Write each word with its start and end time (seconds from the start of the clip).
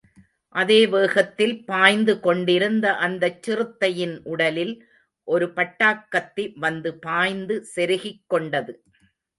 அதே 0.55 0.87
வேகத்தில், 0.87 1.65
பாய்ந்து 1.65 2.19
கொண்டிருந்த 2.19 2.93
அந்தச் 2.99 3.43
சிறுத்தையின் 3.43 4.17
உடலில் 4.25 4.75
ஒரு 5.27 5.47
பட்டாக்கத்தி 5.55 6.45
வந்து 6.59 6.91
பாய்ந்து 6.99 7.57
செருகிக் 7.75 8.23
கொண்டது. 8.27 8.75